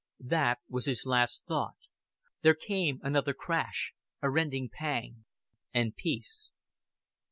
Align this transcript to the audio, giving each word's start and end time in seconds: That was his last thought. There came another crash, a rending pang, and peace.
That 0.25 0.57
was 0.67 0.87
his 0.87 1.05
last 1.05 1.45
thought. 1.45 1.75
There 2.41 2.55
came 2.55 2.99
another 3.03 3.35
crash, 3.35 3.93
a 4.19 4.31
rending 4.31 4.67
pang, 4.67 5.25
and 5.75 5.95
peace. 5.95 6.49